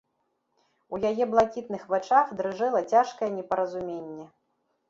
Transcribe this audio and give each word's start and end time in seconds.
У 0.97 0.99
яе 1.09 1.27
блакітных 1.33 1.85
вачах 1.93 2.31
дрыжэла 2.39 2.81
цяжкае 2.93 3.31
непаразуменне. 3.39 4.25